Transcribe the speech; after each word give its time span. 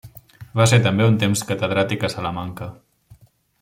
Va 0.59 0.65
ser 0.71 0.79
també 0.87 1.05
un 1.11 1.19
temps 1.25 1.45
catedràtic 1.51 2.09
a 2.09 2.13
Salamanca. 2.17 2.75